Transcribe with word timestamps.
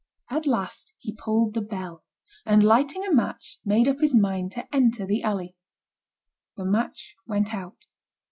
At 0.31 0.47
last 0.47 0.95
he 0.97 1.13
pulled 1.15 1.53
the 1.53 1.61
bell, 1.61 2.03
and 2.43 2.63
lighting 2.63 3.05
a 3.05 3.13
match, 3.13 3.59
made 3.63 3.87
up 3.87 3.99
his 3.99 4.15
mind 4.15 4.51
to 4.53 4.65
enter 4.73 5.05
the 5.05 5.21
alley. 5.21 5.55
The 6.57 6.65
match 6.65 7.15
went 7.27 7.53
out. 7.53 7.85